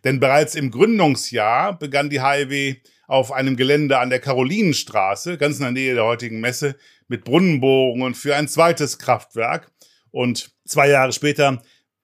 Denn 0.04 0.20
bereits 0.20 0.56
im 0.56 0.72
Gründungsjahr 0.72 1.78
begann 1.78 2.10
die 2.10 2.22
HLW 2.22 2.76
auf 3.08 3.32
einem 3.32 3.56
Gelände 3.56 4.00
an 4.00 4.10
der 4.10 4.20
Karolinenstraße, 4.20 5.38
ganz 5.38 5.58
in 5.58 5.64
der 5.64 5.72
Nähe 5.72 5.96
der 5.96 6.06
heutigen 6.06 6.40
Messe, 6.40 6.76
mit 7.08 7.24
Brunnenbohrungen 7.24 8.14
für 8.14 8.36
ein 8.36 8.48
zweites 8.48 9.00
Kraftwerk. 9.00 9.72
Und 10.12 10.52
zwei 10.66 10.90
Jahre 10.90 11.14
später 11.14 11.62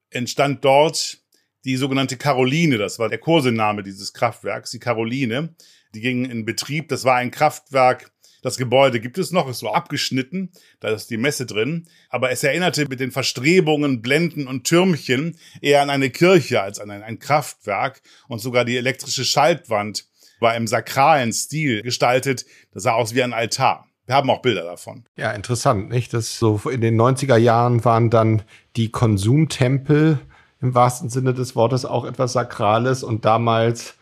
entstand 0.09 0.63
dort 0.63 1.19
die 1.65 1.77
sogenannte 1.77 2.17
Caroline, 2.17 2.77
das 2.77 2.99
war 2.99 3.09
der 3.09 3.19
Kursename 3.19 3.83
dieses 3.83 4.13
Kraftwerks, 4.13 4.71
die 4.71 4.79
Caroline. 4.79 5.55
Die 5.95 6.01
ging 6.01 6.25
in 6.25 6.43
Betrieb, 6.43 6.89
das 6.89 7.05
war 7.05 7.15
ein 7.15 7.31
Kraftwerk, 7.31 8.12
das 8.43 8.57
Gebäude 8.57 8.99
gibt 8.99 9.17
es 9.17 9.31
noch, 9.31 9.49
ist 9.49 9.59
so 9.59 9.71
abgeschnitten, 9.71 10.51
da 10.79 10.89
ist 10.89 11.09
die 11.09 11.17
Messe 11.17 11.47
drin, 11.47 11.87
aber 12.09 12.29
es 12.29 12.43
erinnerte 12.43 12.87
mit 12.87 12.99
den 12.99 13.11
Verstrebungen, 13.11 14.01
Blenden 14.01 14.47
und 14.47 14.65
Türmchen 14.65 15.37
eher 15.61 15.81
an 15.81 15.89
eine 15.89 16.11
Kirche 16.11 16.61
als 16.61 16.79
an 16.79 16.91
ein, 16.91 17.19
Kraftwerk 17.19 18.01
und 18.27 18.39
sogar 18.39 18.65
die 18.65 18.77
elektrische 18.77 19.23
Schaltwand 19.23 20.05
war 20.39 20.55
im 20.55 20.67
sakralen 20.67 21.31
Stil 21.31 21.81
gestaltet, 21.81 22.45
das 22.73 22.83
sah 22.83 22.93
aus 22.93 23.15
wie 23.15 23.23
ein 23.23 23.33
Altar. 23.33 23.87
Wir 24.05 24.15
haben 24.15 24.29
auch 24.29 24.41
Bilder 24.41 24.63
davon. 24.63 25.05
Ja, 25.15 25.31
interessant, 25.31 25.89
nicht? 25.89 26.13
Das 26.13 26.37
so 26.37 26.59
in 26.69 26.81
den 26.81 26.99
90er 26.99 27.37
Jahren 27.37 27.85
waren 27.85 28.09
dann 28.09 28.41
die 28.75 28.89
Konsumtempel 28.89 30.19
im 30.61 30.75
wahrsten 30.75 31.09
Sinne 31.09 31.33
des 31.33 31.55
Wortes 31.55 31.85
auch 31.85 32.03
etwas 32.03 32.33
Sakrales 32.33 33.03
und 33.03 33.23
damals 33.23 33.95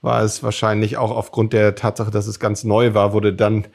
war 0.00 0.22
es 0.22 0.42
wahrscheinlich 0.42 0.96
auch 0.96 1.10
aufgrund 1.10 1.52
der 1.52 1.74
Tatsache, 1.74 2.10
dass 2.10 2.26
es 2.26 2.38
ganz 2.40 2.64
neu 2.64 2.94
war, 2.94 3.12
wurde 3.12 3.32
dann 3.32 3.66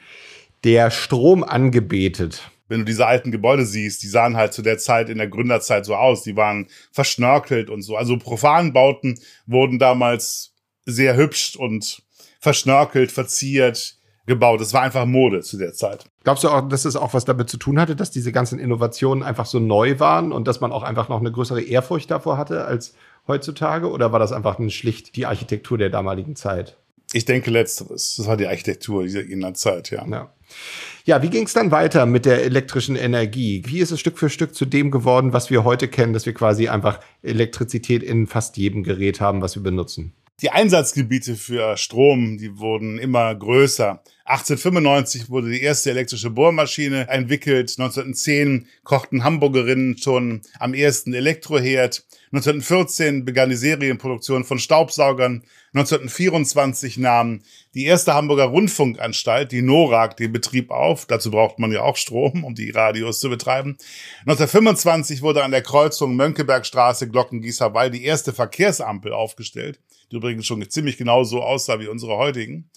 der 0.64 0.90
Strom 0.90 1.44
angebetet. 1.44 2.50
Wenn 2.68 2.80
du 2.80 2.84
diese 2.86 3.06
alten 3.06 3.30
Gebäude 3.30 3.66
siehst, 3.66 4.02
die 4.02 4.08
sahen 4.08 4.36
halt 4.36 4.54
zu 4.54 4.62
der 4.62 4.78
Zeit 4.78 5.10
in 5.10 5.18
der 5.18 5.28
Gründerzeit 5.28 5.84
so 5.84 5.94
aus. 5.94 6.22
Die 6.22 6.36
waren 6.36 6.66
verschnörkelt 6.92 7.68
und 7.68 7.82
so. 7.82 7.96
Also 7.96 8.16
Profanbauten 8.16 9.20
wurden 9.46 9.78
damals 9.78 10.54
sehr 10.86 11.16
hübsch 11.16 11.56
und 11.56 12.02
verschnörkelt, 12.40 13.12
verziert, 13.12 13.98
gebaut. 14.26 14.60
Das 14.60 14.72
war 14.72 14.82
einfach 14.82 15.04
Mode 15.04 15.42
zu 15.42 15.58
der 15.58 15.74
Zeit. 15.74 16.06
Glaubst 16.22 16.44
du 16.44 16.48
auch, 16.48 16.66
dass 16.68 16.86
es 16.86 16.96
auch 16.96 17.12
was 17.12 17.26
damit 17.26 17.50
zu 17.50 17.58
tun 17.58 17.78
hatte, 17.78 17.94
dass 17.94 18.10
diese 18.10 18.32
ganzen 18.32 18.58
Innovationen 18.58 19.22
einfach 19.22 19.46
so 19.46 19.60
neu 19.60 19.98
waren 20.00 20.32
und 20.32 20.48
dass 20.48 20.60
man 20.60 20.72
auch 20.72 20.82
einfach 20.82 21.08
noch 21.08 21.20
eine 21.20 21.32
größere 21.32 21.62
Ehrfurcht 21.62 22.10
davor 22.10 22.38
hatte 22.38 22.64
als 22.64 22.94
heutzutage? 23.26 23.90
Oder 23.90 24.12
war 24.12 24.18
das 24.18 24.32
einfach 24.32 24.58
schlicht 24.70 25.16
die 25.16 25.26
Architektur 25.26 25.78
der 25.78 25.90
damaligen 25.90 26.36
Zeit? 26.36 26.76
Ich 27.12 27.24
denke 27.24 27.50
letzteres. 27.50 28.16
Das 28.16 28.26
war 28.26 28.36
die 28.36 28.46
Architektur 28.46 29.04
dieser 29.04 29.54
Zeit, 29.54 29.90
ja. 29.90 30.06
Ja, 30.08 30.32
ja 31.04 31.22
wie 31.22 31.30
ging 31.30 31.44
es 31.44 31.52
dann 31.52 31.70
weiter 31.70 32.06
mit 32.06 32.24
der 32.24 32.42
elektrischen 32.42 32.96
Energie? 32.96 33.62
Wie 33.66 33.78
ist 33.78 33.92
es 33.92 34.00
Stück 34.00 34.18
für 34.18 34.30
Stück 34.30 34.54
zu 34.54 34.64
dem 34.64 34.90
geworden, 34.90 35.32
was 35.32 35.50
wir 35.50 35.64
heute 35.64 35.86
kennen, 35.86 36.12
dass 36.12 36.26
wir 36.26 36.34
quasi 36.34 36.68
einfach 36.68 36.98
Elektrizität 37.22 38.02
in 38.02 38.26
fast 38.26 38.56
jedem 38.56 38.82
Gerät 38.82 39.20
haben, 39.20 39.42
was 39.42 39.54
wir 39.54 39.62
benutzen? 39.62 40.12
Die 40.42 40.50
Einsatzgebiete 40.50 41.36
für 41.36 41.76
Strom, 41.76 42.38
die 42.38 42.58
wurden 42.58 42.98
immer 42.98 43.32
größer. 43.34 44.02
1895 44.26 45.28
wurde 45.28 45.50
die 45.50 45.60
erste 45.60 45.90
elektrische 45.90 46.30
Bohrmaschine 46.30 47.08
entwickelt. 47.08 47.74
1910 47.78 48.66
kochten 48.82 49.22
Hamburgerinnen 49.22 49.98
schon 49.98 50.40
am 50.58 50.72
ersten 50.72 51.12
Elektroherd. 51.12 52.06
1914 52.32 53.26
begann 53.26 53.50
die 53.50 53.56
Serienproduktion 53.56 54.44
von 54.44 54.58
Staubsaugern. 54.58 55.44
1924 55.74 56.96
nahm 56.96 57.42
die 57.74 57.84
erste 57.84 58.14
Hamburger 58.14 58.44
Rundfunkanstalt, 58.44 59.52
die 59.52 59.60
NORAG, 59.60 60.16
den 60.16 60.32
Betrieb 60.32 60.70
auf. 60.70 61.04
Dazu 61.04 61.30
braucht 61.30 61.58
man 61.58 61.70
ja 61.70 61.82
auch 61.82 61.98
Strom, 61.98 62.44
um 62.44 62.54
die 62.54 62.70
Radios 62.70 63.20
zu 63.20 63.28
betreiben. 63.28 63.76
1925 64.20 65.20
wurde 65.20 65.44
an 65.44 65.50
der 65.50 65.62
Kreuzung 65.62 66.16
Mönckebergstraße 66.16 67.10
Glockengießerwall 67.10 67.90
die 67.90 68.04
erste 68.04 68.32
Verkehrsampel 68.32 69.12
aufgestellt 69.12 69.80
die 70.10 70.16
übrigens 70.16 70.46
schon 70.46 70.68
ziemlich 70.68 70.96
genau 70.96 71.24
so 71.24 71.42
aussah 71.42 71.80
wie 71.80 71.88
unsere 71.88 72.16
heutigen. 72.16 72.70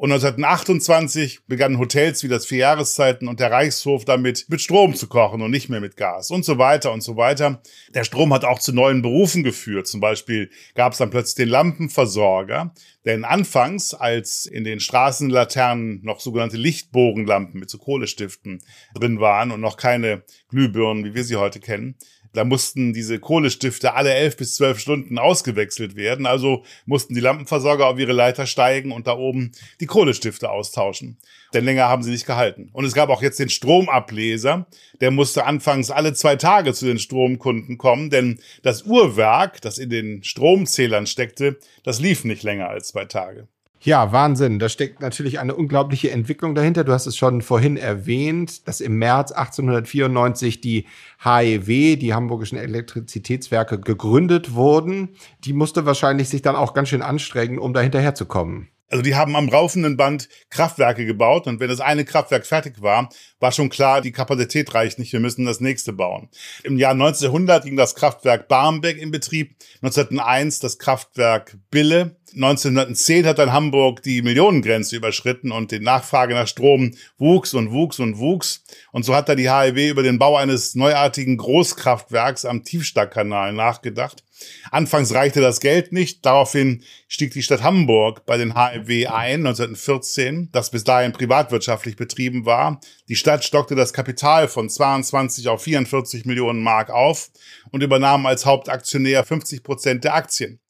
Und 0.00 0.12
1928 0.12 1.40
begannen 1.46 1.78
Hotels 1.78 2.22
wie 2.22 2.28
das 2.28 2.46
Vierjahreszeiten 2.46 3.28
und 3.28 3.38
der 3.38 3.50
Reichshof 3.50 4.06
damit, 4.06 4.46
mit 4.48 4.62
Strom 4.62 4.94
zu 4.94 5.08
kochen 5.08 5.42
und 5.42 5.50
nicht 5.50 5.68
mehr 5.68 5.82
mit 5.82 5.98
Gas 5.98 6.30
und 6.30 6.42
so 6.42 6.56
weiter 6.56 6.90
und 6.90 7.02
so 7.02 7.18
weiter. 7.18 7.60
Der 7.94 8.04
Strom 8.04 8.32
hat 8.32 8.46
auch 8.46 8.60
zu 8.60 8.72
neuen 8.72 9.02
Berufen 9.02 9.42
geführt. 9.42 9.86
Zum 9.86 10.00
Beispiel 10.00 10.48
gab 10.74 10.92
es 10.92 10.98
dann 11.00 11.10
plötzlich 11.10 11.34
den 11.44 11.50
Lampenversorger. 11.50 12.72
Denn 13.04 13.26
anfangs, 13.26 13.92
als 13.92 14.46
in 14.46 14.64
den 14.64 14.80
Straßenlaternen 14.80 16.00
noch 16.02 16.20
sogenannte 16.20 16.56
Lichtbogenlampen 16.56 17.60
mit 17.60 17.68
so 17.68 17.76
Kohlestiften 17.76 18.62
drin 18.94 19.20
waren 19.20 19.50
und 19.50 19.60
noch 19.60 19.76
keine 19.76 20.22
Glühbirnen, 20.48 21.04
wie 21.04 21.14
wir 21.14 21.24
sie 21.24 21.36
heute 21.36 21.60
kennen, 21.60 21.96
da 22.32 22.44
mussten 22.44 22.92
diese 22.92 23.18
Kohlestifte 23.18 23.94
alle 23.94 24.14
elf 24.14 24.36
bis 24.36 24.54
zwölf 24.54 24.78
Stunden 24.78 25.18
ausgewechselt 25.18 25.96
werden. 25.96 26.26
Also 26.26 26.64
mussten 26.86 27.14
die 27.14 27.20
Lampenversorger 27.20 27.86
auf 27.86 27.98
ihre 27.98 28.12
Leiter 28.12 28.46
steigen 28.46 28.92
und 28.92 29.06
da 29.06 29.16
oben 29.16 29.52
die 29.80 29.86
Kohlestifte 29.86 30.50
austauschen. 30.50 31.18
Denn 31.52 31.64
länger 31.64 31.88
haben 31.88 32.02
sie 32.02 32.12
nicht 32.12 32.26
gehalten. 32.26 32.70
Und 32.72 32.84
es 32.84 32.94
gab 32.94 33.08
auch 33.08 33.22
jetzt 33.22 33.40
den 33.40 33.48
Stromableser. 33.48 34.66
Der 35.00 35.10
musste 35.10 35.44
anfangs 35.44 35.90
alle 35.90 36.14
zwei 36.14 36.36
Tage 36.36 36.72
zu 36.72 36.86
den 36.86 37.00
Stromkunden 37.00 37.76
kommen, 37.78 38.10
denn 38.10 38.38
das 38.62 38.82
Uhrwerk, 38.82 39.60
das 39.60 39.78
in 39.78 39.90
den 39.90 40.22
Stromzählern 40.22 41.06
steckte, 41.06 41.58
das 41.82 42.00
lief 42.00 42.24
nicht 42.24 42.44
länger 42.44 42.68
als 42.68 42.88
zwei 42.88 43.06
Tage. 43.06 43.48
Ja, 43.82 44.12
Wahnsinn. 44.12 44.58
Da 44.58 44.68
steckt 44.68 45.00
natürlich 45.00 45.40
eine 45.40 45.54
unglaubliche 45.54 46.10
Entwicklung 46.10 46.54
dahinter. 46.54 46.84
Du 46.84 46.92
hast 46.92 47.06
es 47.06 47.16
schon 47.16 47.40
vorhin 47.40 47.78
erwähnt, 47.78 48.68
dass 48.68 48.82
im 48.82 48.98
März 48.98 49.32
1894 49.32 50.60
die 50.60 50.86
HEW, 51.24 51.96
die 51.96 52.12
Hamburgischen 52.12 52.58
Elektrizitätswerke, 52.58 53.80
gegründet 53.80 54.54
wurden. 54.54 55.16
Die 55.44 55.54
musste 55.54 55.86
wahrscheinlich 55.86 56.28
sich 56.28 56.42
dann 56.42 56.56
auch 56.56 56.74
ganz 56.74 56.90
schön 56.90 57.00
anstrengen, 57.00 57.58
um 57.58 57.72
da 57.72 57.80
hinterherzukommen. 57.80 58.68
Also 58.90 59.02
die 59.02 59.14
haben 59.14 59.36
am 59.36 59.48
laufenden 59.48 59.96
Band 59.96 60.28
Kraftwerke 60.50 61.06
gebaut 61.06 61.46
und 61.46 61.60
wenn 61.60 61.68
das 61.68 61.80
eine 61.80 62.04
Kraftwerk 62.04 62.44
fertig 62.44 62.82
war, 62.82 63.08
war 63.38 63.52
schon 63.52 63.68
klar, 63.68 64.00
die 64.00 64.10
Kapazität 64.10 64.74
reicht 64.74 64.98
nicht, 64.98 65.12
wir 65.12 65.20
müssen 65.20 65.46
das 65.46 65.60
nächste 65.60 65.92
bauen. 65.92 66.28
Im 66.64 66.76
Jahr 66.76 66.92
1900 66.92 67.64
ging 67.64 67.76
das 67.76 67.94
Kraftwerk 67.94 68.48
Barmbek 68.48 68.98
in 68.98 69.12
Betrieb, 69.12 69.54
1901 69.76 70.58
das 70.58 70.78
Kraftwerk 70.78 71.56
Bille, 71.70 72.16
1910 72.34 73.26
hat 73.26 73.38
dann 73.38 73.52
Hamburg 73.52 74.02
die 74.02 74.22
Millionengrenze 74.22 74.96
überschritten 74.96 75.52
und 75.52 75.70
die 75.70 75.80
Nachfrage 75.80 76.34
nach 76.34 76.46
Strom 76.46 76.92
wuchs 77.18 77.54
und 77.54 77.72
wuchs 77.72 77.98
und 77.98 78.18
wuchs. 78.18 78.64
Und 78.92 79.04
so 79.04 79.14
hat 79.14 79.28
da 79.28 79.34
die 79.34 79.50
HEW 79.50 79.90
über 79.90 80.02
den 80.02 80.18
Bau 80.18 80.36
eines 80.36 80.74
neuartigen 80.74 81.36
Großkraftwerks 81.36 82.44
am 82.44 82.62
Tiefstackkanal 82.62 83.52
nachgedacht. 83.52 84.24
Anfangs 84.70 85.12
reichte 85.12 85.40
das 85.40 85.60
Geld 85.60 85.92
nicht. 85.92 86.24
Daraufhin 86.24 86.82
stieg 87.08 87.32
die 87.32 87.42
Stadt 87.42 87.62
Hamburg 87.62 88.24
bei 88.26 88.36
den 88.36 88.54
HMW 88.54 89.06
ein, 89.06 89.46
1914, 89.46 90.50
das 90.52 90.70
bis 90.70 90.84
dahin 90.84 91.12
privatwirtschaftlich 91.12 91.96
betrieben 91.96 92.46
war. 92.46 92.80
Die 93.08 93.16
Stadt 93.16 93.44
stockte 93.44 93.74
das 93.74 93.92
Kapital 93.92 94.48
von 94.48 94.70
22 94.70 95.48
auf 95.48 95.62
44 95.62 96.24
Millionen 96.24 96.62
Mark 96.62 96.90
auf 96.90 97.30
und 97.70 97.82
übernahm 97.82 98.26
als 98.26 98.46
Hauptaktionär 98.46 99.24
50 99.24 99.62
Prozent 99.62 100.04
der 100.04 100.14
Aktien. 100.14 100.60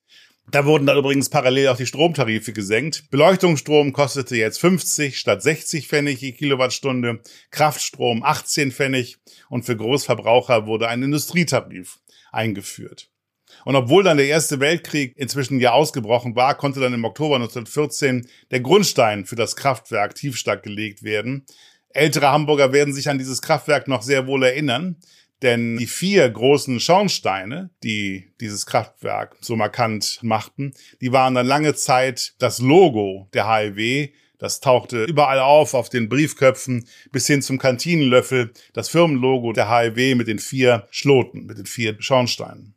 Da 0.50 0.64
wurden 0.64 0.87
dann 0.87 0.99
übrigens 0.99 1.28
parallel 1.28 1.69
auch 1.69 1.76
die 1.76 1.87
Stromtarife 1.87 2.52
gesenkt. 2.52 3.04
Beleuchtungsstrom 3.11 3.92
kostete 3.92 4.37
jetzt 4.37 4.59
50 4.59 5.16
statt 5.16 5.42
60 5.42 5.87
Pfennig 5.87 6.21
je 6.21 6.33
Kilowattstunde, 6.33 7.21
Kraftstrom 7.50 8.25
18 8.25 8.73
Pfennig 8.73 9.19
und 9.49 9.64
für 9.64 9.76
Großverbraucher 9.76 10.66
wurde 10.66 10.88
ein 10.88 11.04
Industrietarif 11.04 12.00
eingeführt. 12.33 13.11
Und 13.64 13.76
obwohl 13.76 14.02
dann 14.02 14.16
der 14.16 14.26
Erste 14.26 14.59
Weltkrieg 14.59 15.16
inzwischen 15.16 15.61
ja 15.61 15.71
ausgebrochen 15.73 16.35
war, 16.35 16.57
konnte 16.57 16.80
dann 16.80 16.95
im 16.95 17.04
Oktober 17.04 17.37
1914 17.37 18.26
der 18.50 18.61
Grundstein 18.61 19.26
für 19.26 19.37
das 19.37 19.54
Kraftwerk 19.54 20.16
Tiefstadt 20.16 20.64
gelegt 20.64 21.04
werden. 21.04 21.47
Ältere 21.90 22.30
Hamburger 22.30 22.73
werden 22.73 22.95
sich 22.95 23.09
an 23.09 23.19
dieses 23.19 23.42
Kraftwerk 23.42 23.87
noch 23.87 24.02
sehr 24.02 24.26
wohl 24.26 24.42
erinnern, 24.42 24.97
denn 25.42 25.76
die 25.78 25.87
vier 25.87 26.28
großen 26.28 26.80
Schornsteine, 26.80 27.70
die 27.82 28.32
dieses 28.40 28.66
Kraftwerk 28.66 29.37
so 29.40 29.56
markant 29.56 30.18
machten, 30.23 30.73
die 31.00 31.12
waren 31.12 31.35
dann 31.35 31.47
lange 31.47 31.75
Zeit 31.75 32.35
das 32.38 32.61
Logo 32.61 33.28
der 33.32 33.49
HIW. 33.49 34.11
Das 34.38 34.61
tauchte 34.61 35.04
überall 35.04 35.38
auf, 35.38 35.75
auf 35.75 35.90
den 35.90 36.09
Briefköpfen 36.09 36.87
bis 37.12 37.26
hin 37.26 37.42
zum 37.42 37.59
Kantinenlöffel, 37.59 38.52
das 38.73 38.88
Firmenlogo 38.88 39.52
der 39.52 39.70
HIW 39.70 40.14
mit 40.14 40.28
den 40.28 40.38
vier 40.38 40.87
Schloten, 40.90 41.44
mit 41.44 41.59
den 41.59 41.66
vier 41.66 41.97
Schornsteinen. 42.00 42.75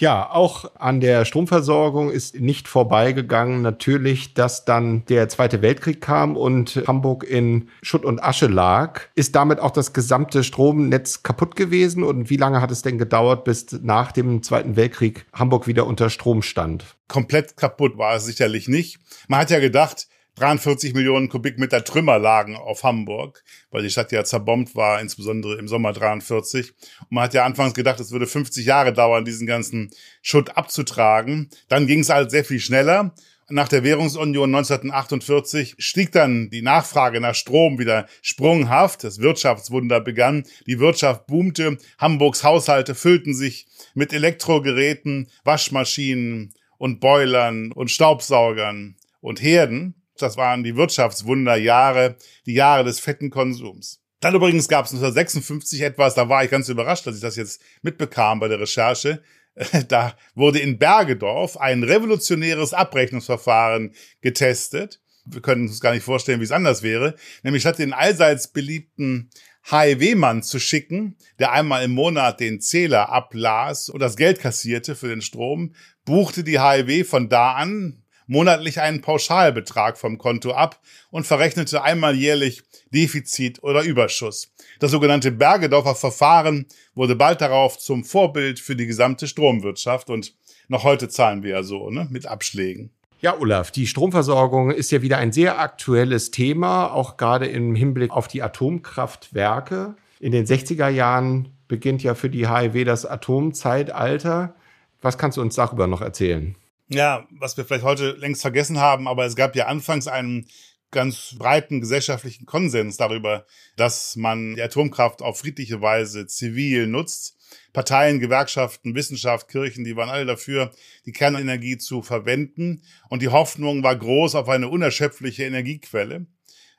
Ja, 0.00 0.30
auch 0.30 0.64
an 0.76 1.00
der 1.00 1.26
Stromversorgung 1.26 2.10
ist 2.10 2.40
nicht 2.40 2.68
vorbeigegangen 2.68 3.60
natürlich, 3.60 4.32
dass 4.32 4.64
dann 4.64 5.04
der 5.10 5.28
Zweite 5.28 5.60
Weltkrieg 5.60 6.00
kam 6.00 6.38
und 6.38 6.82
Hamburg 6.86 7.22
in 7.22 7.68
Schutt 7.82 8.06
und 8.06 8.24
Asche 8.24 8.46
lag. 8.46 9.02
Ist 9.14 9.36
damit 9.36 9.60
auch 9.60 9.72
das 9.72 9.92
gesamte 9.92 10.42
Stromnetz 10.42 11.22
kaputt 11.22 11.54
gewesen? 11.54 12.02
Und 12.02 12.30
wie 12.30 12.38
lange 12.38 12.62
hat 12.62 12.70
es 12.70 12.80
denn 12.80 12.96
gedauert, 12.96 13.44
bis 13.44 13.72
nach 13.82 14.10
dem 14.10 14.42
Zweiten 14.42 14.74
Weltkrieg 14.74 15.26
Hamburg 15.34 15.66
wieder 15.66 15.86
unter 15.86 16.08
Strom 16.08 16.40
stand? 16.40 16.96
Komplett 17.06 17.58
kaputt 17.58 17.98
war 17.98 18.14
es 18.16 18.24
sicherlich 18.24 18.68
nicht. 18.68 19.00
Man 19.28 19.40
hat 19.40 19.50
ja 19.50 19.60
gedacht, 19.60 20.08
43 20.36 20.94
Millionen 20.94 21.28
Kubikmeter 21.28 21.84
Trümmer 21.84 22.18
lagen 22.18 22.56
auf 22.56 22.82
Hamburg, 22.82 23.44
weil 23.70 23.82
die 23.82 23.90
Stadt 23.90 24.12
ja 24.12 24.24
zerbombt 24.24 24.74
war, 24.74 25.00
insbesondere 25.00 25.58
im 25.58 25.68
Sommer 25.68 25.92
43. 25.92 26.72
Und 27.00 27.12
man 27.12 27.24
hat 27.24 27.34
ja 27.34 27.44
anfangs 27.44 27.74
gedacht, 27.74 28.00
es 28.00 28.12
würde 28.12 28.26
50 28.26 28.64
Jahre 28.64 28.92
dauern, 28.92 29.24
diesen 29.24 29.46
ganzen 29.46 29.90
Schutt 30.22 30.56
abzutragen. 30.56 31.50
Dann 31.68 31.86
ging 31.86 32.00
es 32.00 32.08
halt 32.08 32.30
sehr 32.30 32.44
viel 32.44 32.60
schneller. 32.60 33.14
Nach 33.52 33.66
der 33.66 33.82
Währungsunion 33.82 34.54
1948 34.54 35.74
stieg 35.78 36.12
dann 36.12 36.50
die 36.50 36.62
Nachfrage 36.62 37.20
nach 37.20 37.34
Strom 37.34 37.80
wieder 37.80 38.06
sprunghaft. 38.22 39.02
Das 39.02 39.18
Wirtschaftswunder 39.18 40.00
begann. 40.00 40.44
Die 40.68 40.78
Wirtschaft 40.78 41.26
boomte. 41.26 41.76
Hamburgs 41.98 42.44
Haushalte 42.44 42.94
füllten 42.94 43.34
sich 43.34 43.66
mit 43.94 44.12
Elektrogeräten, 44.12 45.28
Waschmaschinen 45.42 46.54
und 46.78 47.00
Boilern 47.00 47.72
und 47.72 47.90
Staubsaugern 47.90 48.94
und 49.20 49.42
Herden. 49.42 49.99
Das 50.22 50.36
waren 50.36 50.62
die 50.62 50.76
Wirtschaftswunderjahre, 50.76 52.16
die 52.46 52.54
Jahre 52.54 52.84
des 52.84 53.00
fetten 53.00 53.30
Konsums. 53.30 54.00
Dann 54.20 54.34
übrigens 54.34 54.68
gab 54.68 54.84
es 54.84 54.92
1956 54.92 55.80
etwas, 55.80 56.14
da 56.14 56.28
war 56.28 56.44
ich 56.44 56.50
ganz 56.50 56.68
überrascht, 56.68 57.06
dass 57.06 57.16
ich 57.16 57.22
das 57.22 57.36
jetzt 57.36 57.62
mitbekam 57.82 58.40
bei 58.40 58.48
der 58.48 58.60
Recherche. 58.60 59.22
Da 59.88 60.16
wurde 60.34 60.60
in 60.60 60.78
Bergedorf 60.78 61.56
ein 61.56 61.82
revolutionäres 61.82 62.72
Abrechnungsverfahren 62.72 63.94
getestet. 64.20 65.00
Wir 65.24 65.42
können 65.42 65.66
uns 65.66 65.80
gar 65.80 65.92
nicht 65.92 66.04
vorstellen, 66.04 66.40
wie 66.40 66.44
es 66.44 66.52
anders 66.52 66.82
wäre. 66.82 67.16
Nämlich 67.42 67.62
statt 67.62 67.78
den 67.78 67.92
allseits 67.92 68.48
beliebten 68.48 69.28
HIV-Mann 69.68 70.42
zu 70.42 70.58
schicken, 70.58 71.16
der 71.38 71.52
einmal 71.52 71.84
im 71.84 71.92
Monat 71.92 72.40
den 72.40 72.60
Zähler 72.60 73.10
ablas 73.10 73.88
und 73.88 74.00
das 74.00 74.16
Geld 74.16 74.40
kassierte 74.40 74.94
für 74.94 75.08
den 75.08 75.20
Strom, 75.20 75.74
buchte 76.04 76.44
die 76.44 76.60
HIV 76.60 77.08
von 77.08 77.28
da 77.28 77.52
an 77.52 77.99
monatlich 78.30 78.80
einen 78.80 79.00
Pauschalbetrag 79.00 79.98
vom 79.98 80.16
Konto 80.16 80.52
ab 80.52 80.80
und 81.10 81.26
verrechnete 81.26 81.82
einmal 81.82 82.14
jährlich 82.14 82.62
Defizit 82.94 83.62
oder 83.64 83.82
Überschuss. 83.82 84.52
Das 84.78 84.92
sogenannte 84.92 85.32
Bergedorfer 85.32 85.96
Verfahren 85.96 86.66
wurde 86.94 87.16
bald 87.16 87.40
darauf 87.40 87.76
zum 87.78 88.04
Vorbild 88.04 88.60
für 88.60 88.76
die 88.76 88.86
gesamte 88.86 89.26
Stromwirtschaft 89.26 90.10
und 90.10 90.34
noch 90.68 90.84
heute 90.84 91.08
zahlen 91.08 91.42
wir 91.42 91.50
ja 91.50 91.62
so, 91.64 91.90
ne, 91.90 92.06
mit 92.10 92.26
Abschlägen. 92.26 92.90
Ja, 93.20 93.36
Olaf, 93.36 93.72
die 93.72 93.88
Stromversorgung 93.88 94.70
ist 94.70 94.92
ja 94.92 95.02
wieder 95.02 95.18
ein 95.18 95.32
sehr 95.32 95.58
aktuelles 95.58 96.30
Thema, 96.30 96.92
auch 96.92 97.16
gerade 97.16 97.46
im 97.46 97.74
Hinblick 97.74 98.12
auf 98.12 98.28
die 98.28 98.42
Atomkraftwerke. 98.42 99.96
In 100.20 100.30
den 100.30 100.46
60er 100.46 100.88
Jahren 100.88 101.48
beginnt 101.66 102.04
ja 102.04 102.14
für 102.14 102.30
die 102.30 102.48
HIW 102.48 102.84
das 102.84 103.04
Atomzeitalter. 103.04 104.54
Was 105.02 105.18
kannst 105.18 105.36
du 105.36 105.42
uns 105.42 105.56
darüber 105.56 105.88
noch 105.88 106.00
erzählen? 106.00 106.54
Ja, 106.92 107.28
was 107.30 107.56
wir 107.56 107.64
vielleicht 107.64 107.84
heute 107.84 108.10
längst 108.12 108.42
vergessen 108.42 108.80
haben, 108.80 109.06
aber 109.06 109.24
es 109.24 109.36
gab 109.36 109.54
ja 109.54 109.66
anfangs 109.66 110.08
einen 110.08 110.48
ganz 110.90 111.36
breiten 111.38 111.80
gesellschaftlichen 111.80 112.46
Konsens 112.46 112.96
darüber, 112.96 113.46
dass 113.76 114.16
man 114.16 114.56
die 114.56 114.62
Atomkraft 114.62 115.22
auf 115.22 115.38
friedliche 115.38 115.80
Weise 115.80 116.26
zivil 116.26 116.88
nutzt. 116.88 117.36
Parteien, 117.72 118.18
Gewerkschaften, 118.18 118.96
Wissenschaft, 118.96 119.46
Kirchen, 119.46 119.84
die 119.84 119.94
waren 119.94 120.08
alle 120.08 120.26
dafür, 120.26 120.72
die 121.06 121.12
Kernenergie 121.12 121.78
zu 121.78 122.02
verwenden. 122.02 122.82
Und 123.08 123.22
die 123.22 123.28
Hoffnung 123.28 123.84
war 123.84 123.94
groß 123.94 124.34
auf 124.34 124.48
eine 124.48 124.68
unerschöpfliche 124.68 125.44
Energiequelle. 125.44 126.26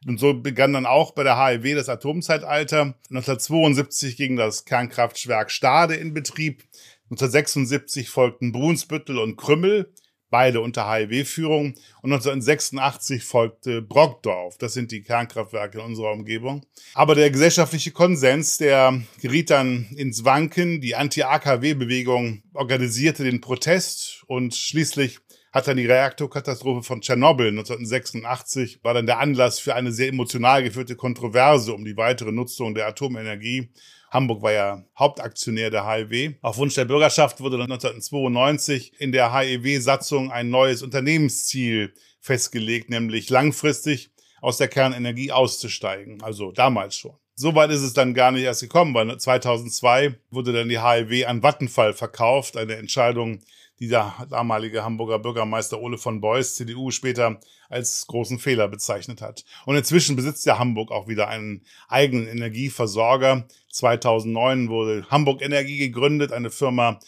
Und 0.07 0.19
so 0.19 0.33
begann 0.33 0.73
dann 0.73 0.85
auch 0.85 1.11
bei 1.11 1.23
der 1.23 1.37
HIW 1.37 1.73
das 1.73 1.87
Atomzeitalter. 1.87 2.95
1972 3.09 4.17
ging 4.17 4.35
das 4.35 4.65
Kernkraftwerk 4.65 5.51
Stade 5.51 5.95
in 5.95 6.13
Betrieb. 6.13 6.63
1976 7.11 8.09
folgten 8.09 8.51
Brunsbüttel 8.51 9.17
und 9.17 9.37
Krümmel 9.37 9.93
beide 10.31 10.61
unter 10.61 10.91
HIW-Führung. 10.91 11.75
Und 12.01 12.11
1986 12.11 13.23
folgte 13.23 13.83
Brockdorf. 13.83 14.57
Das 14.57 14.73
sind 14.73 14.91
die 14.91 15.03
Kernkraftwerke 15.03 15.77
in 15.77 15.85
unserer 15.85 16.13
Umgebung. 16.13 16.65
Aber 16.95 17.13
der 17.13 17.29
gesellschaftliche 17.29 17.91
Konsens, 17.91 18.57
der 18.57 18.99
geriet 19.21 19.51
dann 19.51 19.85
ins 19.95 20.25
Wanken. 20.25 20.81
Die 20.81 20.95
Anti-AKW-Bewegung 20.95 22.41
organisierte 22.55 23.23
den 23.23 23.41
Protest 23.41 24.23
und 24.25 24.55
schließlich 24.55 25.19
hat 25.51 25.67
dann 25.67 25.77
die 25.77 25.85
Reaktorkatastrophe 25.85 26.81
von 26.81 27.01
Tschernobyl 27.01 27.49
1986 27.49 28.79
war 28.83 28.93
dann 28.93 29.05
der 29.05 29.19
Anlass 29.19 29.59
für 29.59 29.75
eine 29.75 29.91
sehr 29.91 30.07
emotional 30.07 30.63
geführte 30.63 30.95
Kontroverse 30.95 31.73
um 31.73 31.83
die 31.83 31.97
weitere 31.97 32.31
Nutzung 32.31 32.73
der 32.73 32.87
Atomenergie. 32.87 33.69
Hamburg 34.11 34.41
war 34.41 34.51
ja 34.51 34.83
Hauptaktionär 34.99 35.71
der 35.71 35.87
HEW. 35.87 36.33
Auf 36.41 36.57
Wunsch 36.57 36.75
der 36.75 36.85
Bürgerschaft 36.85 37.39
wurde 37.39 37.55
1992 37.55 38.99
in 38.99 39.13
der 39.13 39.33
HEW-Satzung 39.33 40.31
ein 40.31 40.49
neues 40.49 40.83
Unternehmensziel 40.83 41.93
festgelegt, 42.19 42.89
nämlich 42.89 43.29
langfristig 43.29 44.11
aus 44.41 44.57
der 44.57 44.67
Kernenergie 44.67 45.31
auszusteigen. 45.31 46.21
Also 46.21 46.51
damals 46.51 46.97
schon. 46.97 47.15
Soweit 47.35 47.71
ist 47.71 47.81
es 47.81 47.93
dann 47.93 48.13
gar 48.13 48.31
nicht 48.31 48.43
erst 48.43 48.61
gekommen, 48.61 48.93
weil 48.93 49.17
2002 49.17 50.19
wurde 50.29 50.51
dann 50.51 50.67
die 50.67 50.81
HEW 50.81 51.25
an 51.25 51.41
Vattenfall 51.41 51.93
verkauft, 51.93 52.57
eine 52.57 52.75
Entscheidung, 52.75 53.39
die 53.81 53.87
der 53.87 54.27
damalige 54.29 54.83
Hamburger 54.83 55.17
Bürgermeister 55.17 55.81
Ole 55.81 55.97
von 55.97 56.21
Beuys, 56.21 56.53
CDU, 56.53 56.91
später 56.91 57.39
als 57.67 58.05
großen 58.05 58.37
Fehler 58.37 58.67
bezeichnet 58.67 59.21
hat. 59.21 59.43
Und 59.65 59.75
inzwischen 59.75 60.15
besitzt 60.15 60.45
ja 60.45 60.59
Hamburg 60.59 60.91
auch 60.91 61.07
wieder 61.07 61.29
einen 61.29 61.65
eigenen 61.87 62.27
Energieversorger. 62.27 63.47
2009 63.71 64.69
wurde 64.69 65.07
Hamburg 65.09 65.41
Energie 65.41 65.79
gegründet, 65.79 66.31
eine 66.31 66.51
Firma, 66.51 66.99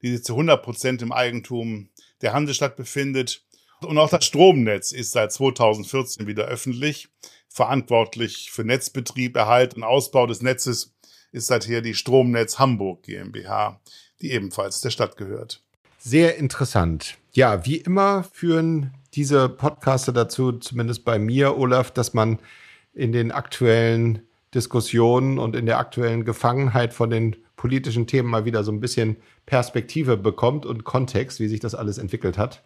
die 0.00 0.10
sich 0.10 0.24
zu 0.24 0.32
100 0.32 0.62
Prozent 0.62 1.02
im 1.02 1.12
Eigentum 1.12 1.90
der 2.22 2.32
Hansestadt 2.32 2.76
befindet. 2.76 3.44
Und 3.82 3.98
auch 3.98 4.08
das 4.08 4.24
Stromnetz 4.24 4.90
ist 4.92 5.12
seit 5.12 5.32
2014 5.32 6.26
wieder 6.26 6.46
öffentlich. 6.46 7.08
Verantwortlich 7.50 8.50
für 8.50 8.64
Netzbetrieb, 8.64 9.36
Erhalt 9.36 9.74
und 9.74 9.82
Ausbau 9.82 10.26
des 10.26 10.40
Netzes 10.40 10.94
ist 11.30 11.48
seither 11.48 11.82
die 11.82 11.92
Stromnetz 11.92 12.58
Hamburg 12.58 13.02
GmbH, 13.02 13.82
die 14.22 14.30
ebenfalls 14.30 14.80
der 14.80 14.88
Stadt 14.88 15.18
gehört. 15.18 15.62
Sehr 16.04 16.36
interessant. 16.36 17.18
Ja, 17.30 17.64
wie 17.64 17.76
immer 17.76 18.24
führen 18.24 18.92
diese 19.14 19.48
Podcaster 19.48 20.12
dazu, 20.12 20.50
zumindest 20.50 21.04
bei 21.04 21.20
mir, 21.20 21.56
Olaf, 21.56 21.92
dass 21.92 22.12
man 22.12 22.40
in 22.92 23.12
den 23.12 23.30
aktuellen 23.30 24.22
Diskussionen 24.52 25.38
und 25.38 25.54
in 25.54 25.64
der 25.64 25.78
aktuellen 25.78 26.24
Gefangenheit 26.24 26.92
von 26.92 27.08
den 27.08 27.36
politischen 27.54 28.08
Themen 28.08 28.28
mal 28.28 28.44
wieder 28.44 28.64
so 28.64 28.72
ein 28.72 28.80
bisschen 28.80 29.16
Perspektive 29.46 30.16
bekommt 30.16 30.66
und 30.66 30.82
Kontext, 30.82 31.38
wie 31.38 31.46
sich 31.46 31.60
das 31.60 31.76
alles 31.76 31.98
entwickelt 31.98 32.36
hat. 32.36 32.64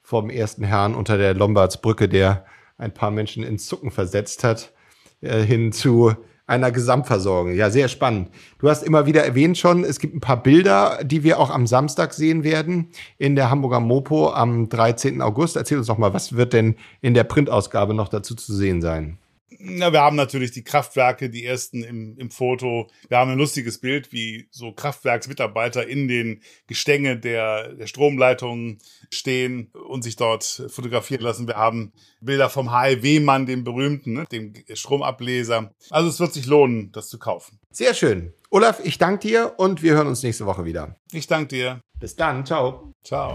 Vom 0.00 0.30
ersten 0.30 0.64
Herrn 0.64 0.94
unter 0.94 1.18
der 1.18 1.34
Lombardsbrücke, 1.34 2.08
der 2.08 2.46
ein 2.78 2.94
paar 2.94 3.10
Menschen 3.10 3.42
ins 3.42 3.66
Zucken 3.66 3.90
versetzt 3.90 4.44
hat, 4.44 4.72
äh, 5.20 5.42
hin 5.42 5.72
zu 5.72 6.14
einer 6.48 6.72
Gesamtversorgung. 6.72 7.54
Ja, 7.54 7.70
sehr 7.70 7.88
spannend. 7.88 8.30
Du 8.58 8.68
hast 8.68 8.82
immer 8.82 9.06
wieder 9.06 9.24
erwähnt 9.24 9.58
schon, 9.58 9.84
es 9.84 10.00
gibt 10.00 10.16
ein 10.16 10.20
paar 10.20 10.42
Bilder, 10.42 10.98
die 11.04 11.22
wir 11.22 11.38
auch 11.38 11.50
am 11.50 11.66
Samstag 11.66 12.14
sehen 12.14 12.42
werden 12.42 12.88
in 13.18 13.36
der 13.36 13.50
Hamburger 13.50 13.80
Mopo 13.80 14.32
am 14.32 14.68
13. 14.68 15.22
August. 15.22 15.56
Erzähl 15.56 15.78
uns 15.78 15.86
doch 15.86 15.98
mal, 15.98 16.14
was 16.14 16.32
wird 16.32 16.54
denn 16.54 16.76
in 17.00 17.14
der 17.14 17.24
Printausgabe 17.24 17.94
noch 17.94 18.08
dazu 18.08 18.34
zu 18.34 18.54
sehen 18.54 18.80
sein? 18.80 19.18
Na, 19.58 19.92
wir 19.92 20.00
haben 20.00 20.16
natürlich 20.16 20.50
die 20.50 20.62
Kraftwerke, 20.62 21.30
die 21.30 21.44
ersten 21.44 21.82
im, 21.82 22.16
im 22.18 22.30
Foto. 22.30 22.88
Wir 23.08 23.18
haben 23.18 23.30
ein 23.30 23.38
lustiges 23.38 23.78
Bild, 23.80 24.12
wie 24.12 24.46
so 24.50 24.72
Kraftwerksmitarbeiter 24.72 25.86
in 25.86 26.06
den 26.06 26.42
Gestänge 26.66 27.18
der, 27.18 27.74
der 27.74 27.86
Stromleitungen 27.86 28.78
stehen 29.10 29.70
und 29.72 30.02
sich 30.02 30.16
dort 30.16 30.44
fotografieren 30.68 31.22
lassen. 31.22 31.46
Wir 31.46 31.56
haben 31.56 31.92
Bilder 32.20 32.50
vom 32.50 32.70
HLW-Mann, 32.70 33.46
dem 33.46 33.64
berühmten, 33.64 34.12
ne, 34.12 34.26
dem 34.30 34.52
Stromableser. 34.72 35.72
Also 35.90 36.08
es 36.10 36.20
wird 36.20 36.34
sich 36.34 36.46
lohnen, 36.46 36.92
das 36.92 37.08
zu 37.08 37.18
kaufen. 37.18 37.58
Sehr 37.70 37.94
schön. 37.94 38.34
Olaf, 38.50 38.80
ich 38.84 38.98
danke 38.98 39.28
dir 39.28 39.54
und 39.56 39.82
wir 39.82 39.94
hören 39.94 40.06
uns 40.08 40.22
nächste 40.22 40.46
Woche 40.46 40.64
wieder. 40.64 40.96
Ich 41.12 41.26
danke 41.26 41.48
dir. 41.48 41.80
Bis 41.98 42.16
dann. 42.16 42.44
Ciao. 42.44 42.92
Ciao. 43.02 43.34